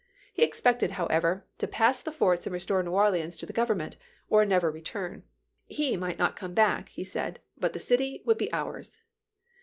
[0.33, 3.97] He expected, however, to pass the forts and restore New Orleans to the Oovernment,
[4.31, 5.21] or never return.
[5.67, 8.97] He might not come back, he said, but the city would be ours."